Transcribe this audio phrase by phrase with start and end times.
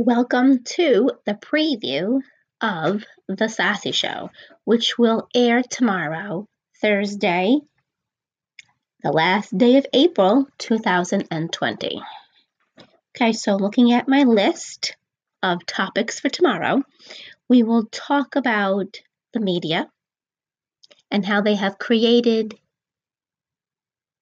[0.00, 2.20] Welcome to the preview
[2.60, 4.30] of The Sassy Show,
[4.62, 6.46] which will air tomorrow,
[6.80, 7.58] Thursday,
[9.02, 12.00] the last day of April 2020.
[13.10, 14.94] Okay, so looking at my list
[15.42, 16.84] of topics for tomorrow,
[17.48, 19.00] we will talk about
[19.32, 19.90] the media
[21.10, 22.56] and how they have created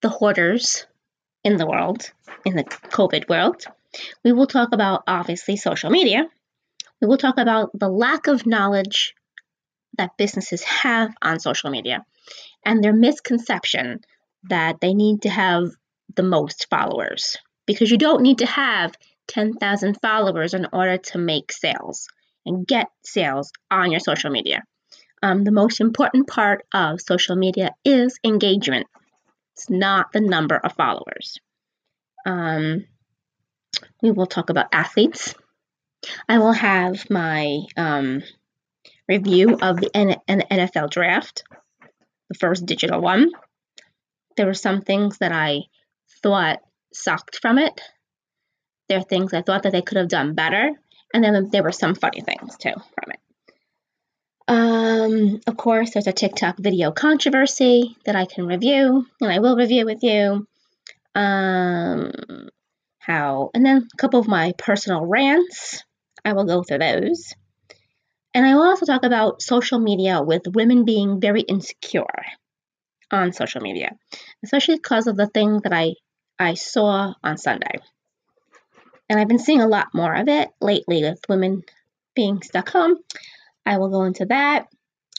[0.01, 0.87] the hoarders
[1.45, 2.11] in the world,
[2.47, 3.67] in the COVID world.
[4.25, 6.25] We will talk about, obviously, social media.
[7.01, 9.15] We will talk about the lack of knowledge
[9.99, 12.05] that businesses have on social media
[12.65, 14.01] and their misconception
[14.45, 15.71] that they need to have
[16.15, 17.37] the most followers
[17.67, 18.95] because you don't need to have
[19.29, 22.07] 10,000 followers in order to make sales
[22.45, 24.63] and get sales on your social media.
[25.23, 28.87] Um, the most important part of social media is engagement.
[29.55, 31.39] It's not the number of followers.
[32.25, 32.85] Um,
[34.03, 35.35] we will talk about athletes.
[36.29, 38.23] I will have my um,
[39.09, 41.45] review of the N- N- NFL draft,
[42.29, 43.31] the first digital one.
[44.37, 45.63] There were some things that I
[46.23, 46.61] thought
[46.93, 47.81] sucked from it.
[48.89, 50.71] There are things I thought that they could have done better,
[51.13, 53.21] and then there were some funny things too from it.
[54.49, 59.57] Um, of course, there's a TikTok video controversy that I can review, and I will
[59.57, 60.47] review with you.
[61.15, 62.13] Um,
[63.07, 65.85] how, and then a couple of my personal rants.
[66.25, 67.35] I will go through those.
[68.35, 72.05] And I will also talk about social media with women being very insecure
[73.13, 73.97] on social media,
[74.45, 75.95] especially because of the thing that I,
[76.39, 77.79] I saw on Sunday.
[79.09, 81.63] And I've been seeing a lot more of it lately with women
[82.17, 82.97] being stuck home.
[83.65, 84.67] I will go into that.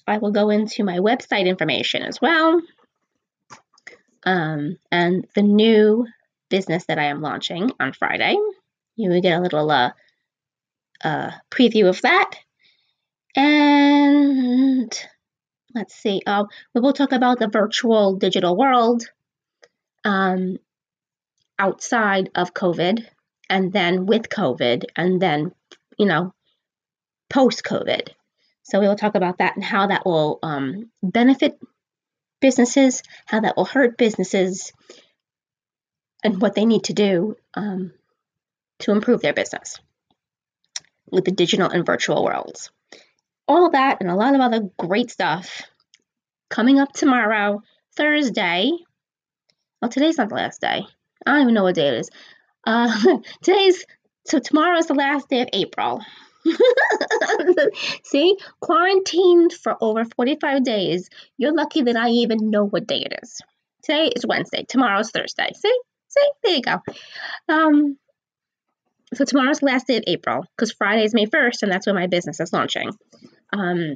[0.05, 2.61] I will go into my website information as well.
[4.25, 6.05] Um, and the new
[6.49, 8.35] business that I am launching on Friday.
[8.95, 9.91] You will get a little uh,
[11.03, 12.31] uh, preview of that.
[13.35, 14.91] And
[15.75, 19.03] let's see, uh, we will talk about the virtual digital world
[20.03, 20.57] um,
[21.59, 23.05] outside of COVID,
[23.49, 25.51] and then with COVID, and then,
[25.97, 26.33] you know,
[27.29, 28.09] post COVID.
[28.63, 31.59] So we will talk about that and how that will um, benefit
[32.41, 34.73] businesses, how that will hurt businesses,
[36.23, 37.93] and what they need to do um,
[38.79, 39.79] to improve their business
[41.11, 42.71] with the digital and virtual worlds.
[43.47, 45.61] All that and a lot of other great stuff
[46.49, 47.61] coming up tomorrow,
[47.95, 48.71] Thursday.
[49.81, 50.85] Well, today's not the last day.
[51.25, 52.09] I don't even know what day it is.
[52.65, 53.85] Uh, today's
[54.25, 56.01] so tomorrow is the last day of April.
[58.03, 61.09] See, quarantined for over 45 days.
[61.37, 63.41] You're lucky that I even know what day it is.
[63.83, 64.65] Today is Wednesday.
[64.67, 65.51] Tomorrow's Thursday.
[65.55, 65.79] See?
[66.43, 66.81] There you go.
[67.49, 67.97] Um,
[69.13, 71.95] so tomorrow's the last day of April because Friday is May 1st, and that's when
[71.95, 72.91] my business is launching.
[73.53, 73.95] Um,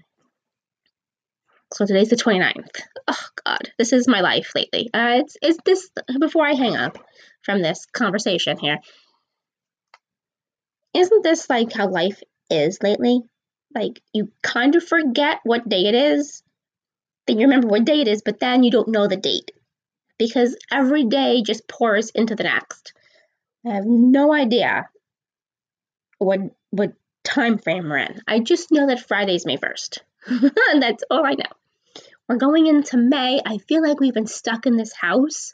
[1.74, 2.82] so today's the 29th.
[3.08, 4.90] Oh, God, this is my life lately.
[4.94, 5.90] Uh, it's, it's this,
[6.20, 6.98] before I hang up
[7.44, 8.80] from this conversation here,
[10.94, 13.22] isn't this like how life is lately?
[13.74, 16.44] Like, you kind of forget what day it is,
[17.28, 19.52] then you remember what day it is, but then you don't know the date
[20.22, 22.94] because every day just pours into the next.
[23.66, 24.88] I have no idea
[26.20, 26.94] what what
[27.24, 28.22] time frame we're in.
[28.28, 29.98] I just know that Friday's May 1st.
[30.80, 32.04] that's all I know.
[32.30, 33.42] We're going into May.
[33.44, 35.54] I feel like we've been stuck in this house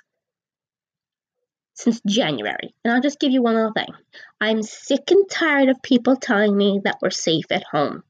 [1.73, 2.75] since January.
[2.83, 3.93] And I'll just give you one little thing.
[4.41, 8.03] I'm sick and tired of people telling me that we're safe at home.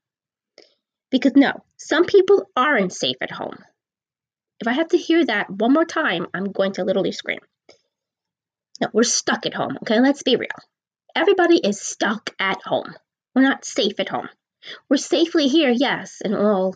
[1.12, 3.59] Because no, some people aren't safe at home.
[4.59, 7.40] If I have to hear that one more time, I'm going to literally scream.
[8.81, 10.00] No, we're stuck at home, okay?
[10.00, 10.50] Let's be real.
[11.16, 12.94] Everybody is stuck at home.
[13.34, 14.29] We're not safe at home.
[14.90, 16.75] We're safely here, yes, and all,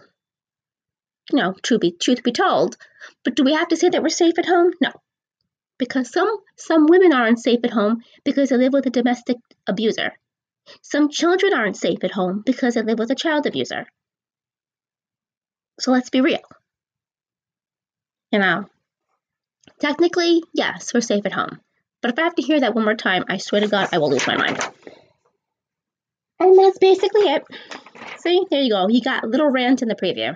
[1.31, 2.77] you know, truth be, truth be told.
[3.23, 4.71] But do we have to say that we're safe at home?
[4.81, 4.91] No.
[5.77, 9.37] Because some, some women aren't safe at home because they live with a domestic
[9.67, 10.13] abuser.
[10.83, 13.87] Some children aren't safe at home because they live with a child abuser.
[15.79, 16.41] So let's be real.
[18.31, 18.65] You know,
[19.79, 21.59] technically, yes, we're safe at home.
[22.01, 23.97] But if I have to hear that one more time, I swear to God, I
[23.99, 24.59] will lose my mind.
[26.39, 27.43] And that's basically it.
[28.17, 28.87] See, there you go.
[28.87, 30.35] You got a little rant in the preview.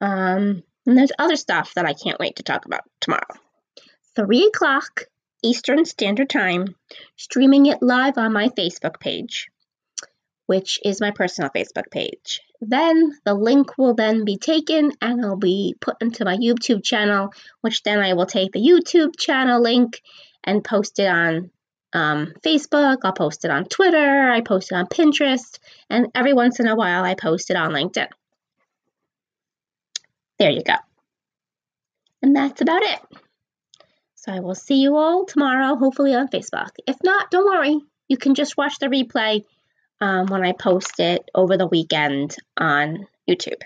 [0.00, 3.26] Um, and there's other stuff that I can't wait to talk about tomorrow.
[4.16, 5.02] Three o'clock
[5.42, 6.74] Eastern Standard Time,
[7.16, 9.48] streaming it live on my Facebook page,
[10.48, 12.40] which is my personal Facebook page.
[12.62, 17.34] Then the link will then be taken and it'll be put into my YouTube channel,
[17.60, 20.00] which then I will take the YouTube channel link
[20.42, 21.50] and post it on
[21.92, 25.58] um, Facebook, I'll post it on Twitter, I post it on Pinterest,
[25.90, 28.08] and every once in a while I post it on LinkedIn.
[30.38, 30.76] There you go.
[32.22, 33.00] And that's about it.
[34.14, 36.70] So I will see you all tomorrow, hopefully on Facebook.
[36.86, 37.80] If not, don't worry.
[38.08, 39.44] You can just watch the replay
[40.00, 43.62] um, when I post it over the weekend on YouTube.